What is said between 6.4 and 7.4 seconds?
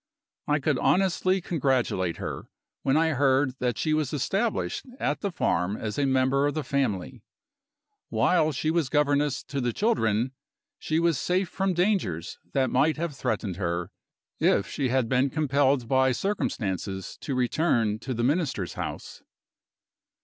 of the family.